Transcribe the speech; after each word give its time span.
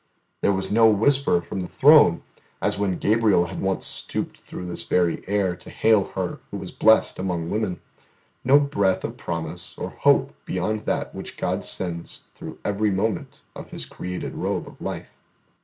There 0.41 0.51
was 0.51 0.71
no 0.71 0.89
whisper 0.89 1.41
from 1.41 1.59
the 1.59 1.67
Throne 1.67 2.23
as 2.59 2.79
when 2.79 2.97
Gabriel 2.97 3.45
had 3.45 3.59
once 3.59 3.85
stooped 3.85 4.35
through 4.39 4.65
this 4.65 4.83
very 4.83 5.23
air 5.27 5.55
to 5.57 5.69
hail 5.69 6.05
Her 6.15 6.39
who 6.49 6.57
was 6.57 6.71
blessed 6.71 7.19
among 7.19 7.51
women, 7.51 7.79
no 8.43 8.59
breath 8.59 9.03
of 9.03 9.15
promise 9.15 9.77
or 9.77 9.91
hope 9.91 10.33
beyond 10.43 10.85
that 10.87 11.13
which 11.13 11.37
God 11.37 11.63
sends 11.63 12.23
through 12.33 12.57
every 12.65 12.89
movement 12.89 13.43
of 13.55 13.69
His 13.69 13.85
created 13.85 14.33
robe 14.33 14.67
of 14.67 14.81
life. 14.81 15.11